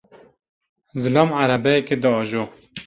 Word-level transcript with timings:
Zilam 1.01 1.29
erebeyekê 1.43 1.95
diajo. 2.03 2.43